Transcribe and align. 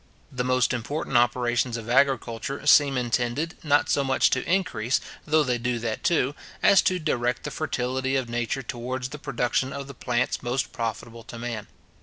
The 0.31 0.43
most 0.43 0.73
important 0.73 1.15
operations 1.15 1.77
of 1.77 1.87
agriculture 1.87 2.65
seem 2.65 2.97
intended, 2.97 3.55
not 3.63 3.87
so 3.87 4.03
much 4.03 4.31
to 4.31 4.43
increase, 4.51 4.99
though 5.27 5.43
they 5.43 5.59
do 5.59 5.77
that 5.77 6.03
too, 6.03 6.33
as 6.63 6.81
to 6.89 6.97
direct 6.97 7.43
the 7.43 7.51
fertility 7.51 8.15
of 8.15 8.27
Nature 8.27 8.63
towards 8.63 9.09
the 9.09 9.19
production 9.19 9.71
of 9.71 9.85
the 9.85 9.93
plants 9.93 10.41
most 10.41 10.73
profitable 10.73 11.23
to 11.25 11.37
man. 11.37 11.67